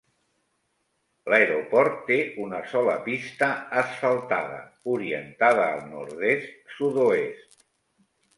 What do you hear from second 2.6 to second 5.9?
sola pista asfaltada orientada al